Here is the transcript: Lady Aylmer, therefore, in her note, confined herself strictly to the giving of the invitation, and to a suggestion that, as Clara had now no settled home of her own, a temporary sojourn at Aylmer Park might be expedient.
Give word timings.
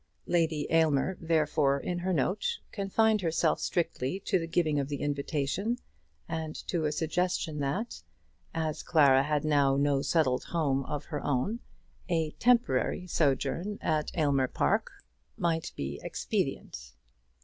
Lady 0.25 0.65
Aylmer, 0.71 1.15
therefore, 1.21 1.79
in 1.79 1.99
her 1.99 2.11
note, 2.11 2.57
confined 2.71 3.21
herself 3.21 3.59
strictly 3.59 4.19
to 4.21 4.39
the 4.39 4.47
giving 4.47 4.79
of 4.79 4.87
the 4.89 4.95
invitation, 4.95 5.77
and 6.27 6.55
to 6.65 6.85
a 6.85 6.91
suggestion 6.91 7.59
that, 7.59 8.01
as 8.51 8.81
Clara 8.81 9.21
had 9.21 9.45
now 9.45 9.77
no 9.77 10.01
settled 10.01 10.45
home 10.45 10.83
of 10.85 11.05
her 11.05 11.23
own, 11.23 11.59
a 12.09 12.31
temporary 12.39 13.05
sojourn 13.05 13.77
at 13.79 14.09
Aylmer 14.17 14.47
Park 14.47 14.89
might 15.37 15.71
be 15.75 15.99
expedient. 16.01 16.95